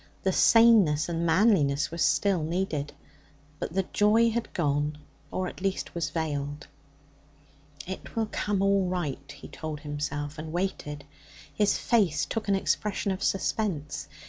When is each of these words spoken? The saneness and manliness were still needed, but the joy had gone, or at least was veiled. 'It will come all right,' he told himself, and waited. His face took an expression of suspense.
The 0.23 0.31
saneness 0.31 1.09
and 1.09 1.27
manliness 1.27 1.91
were 1.91 1.99
still 1.99 2.41
needed, 2.41 2.91
but 3.59 3.71
the 3.75 3.83
joy 3.93 4.31
had 4.31 4.51
gone, 4.51 4.97
or 5.29 5.47
at 5.47 5.61
least 5.61 5.93
was 5.93 6.09
veiled. 6.09 6.65
'It 7.85 8.15
will 8.15 8.25
come 8.31 8.63
all 8.63 8.87
right,' 8.87 9.31
he 9.31 9.47
told 9.47 9.81
himself, 9.81 10.39
and 10.39 10.51
waited. 10.51 11.03
His 11.53 11.77
face 11.77 12.25
took 12.25 12.47
an 12.47 12.55
expression 12.55 13.11
of 13.11 13.21
suspense. 13.21 14.07